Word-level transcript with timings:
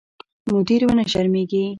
مدیر 0.51 0.81
ونه 0.85 1.03
شرمېږي. 1.11 1.63